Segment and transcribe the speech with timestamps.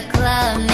[0.00, 0.67] the club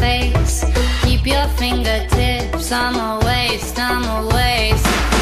[0.00, 0.64] face.
[1.02, 2.72] Keep your fingertips.
[2.72, 5.15] I'm a waste, I'm a waste.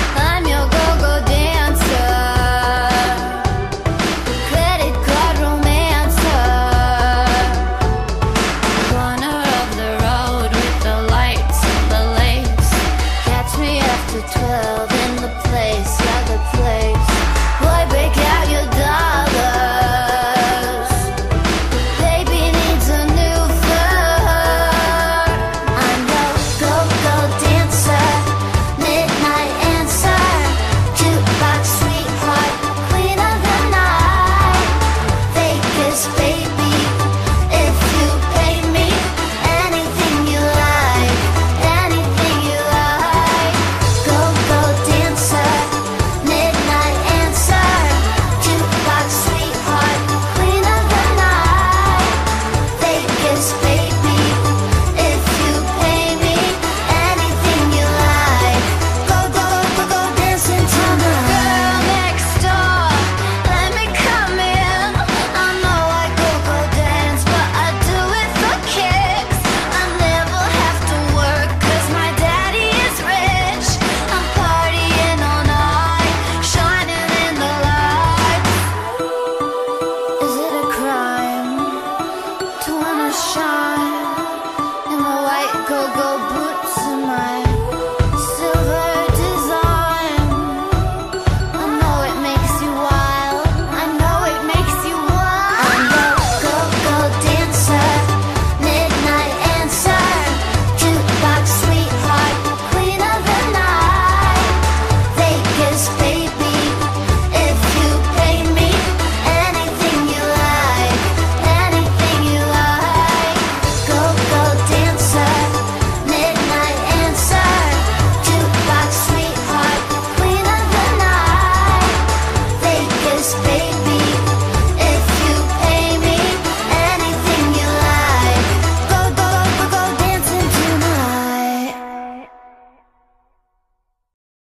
[85.75, 86.44] Coco Blue.